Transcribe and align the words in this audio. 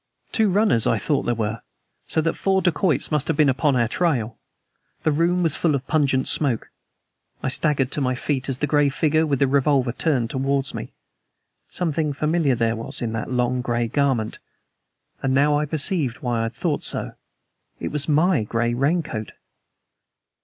Two 0.31 0.49
runners, 0.49 0.87
I 0.87 0.97
thought 0.97 1.27
there 1.27 1.35
were, 1.35 1.61
so 2.07 2.21
that 2.21 2.33
four 2.33 2.63
dacoits 2.63 3.11
must 3.11 3.27
have 3.27 3.37
been 3.37 3.49
upon 3.49 3.75
our 3.75 3.87
trail. 3.87 4.35
The 5.03 5.11
room 5.11 5.43
was 5.43 5.55
full 5.55 5.75
of 5.75 5.85
pungent 5.85 6.27
smoke. 6.27 6.71
I 7.43 7.49
staggered 7.49 7.91
to 7.91 8.01
my 8.01 8.15
feet 8.15 8.49
as 8.49 8.57
the 8.57 8.65
gray 8.65 8.89
figure 8.89 9.27
with 9.27 9.37
the 9.37 9.45
revolver 9.45 9.91
turned 9.91 10.31
towards 10.31 10.73
me. 10.73 10.91
Something 11.69 12.13
familiar 12.13 12.55
there 12.55 12.75
was 12.75 13.03
in 13.03 13.11
that 13.13 13.29
long, 13.29 13.61
gray 13.61 13.87
garment, 13.87 14.39
and 15.21 15.35
now 15.35 15.55
I 15.55 15.67
perceived 15.67 16.23
why 16.23 16.39
I 16.39 16.43
had 16.45 16.55
thought 16.55 16.81
so. 16.81 17.11
It 17.79 17.89
was 17.91 18.09
my 18.09 18.41
gray 18.41 18.73
rain 18.73 19.03
coat. 19.03 19.33